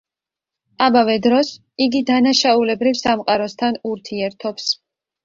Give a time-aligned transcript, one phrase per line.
[0.85, 1.51] ამავე დროს,
[1.85, 4.73] იგი დანაშაულებრივ სამყაროსთან ურთიერთობს.